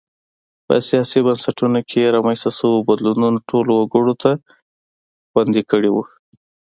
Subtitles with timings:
[0.65, 4.31] په سیاسي بنسټونو کې رامنځته شویو بدلونونو ټولو وګړو ته
[5.31, 6.03] خوندي کړي وو.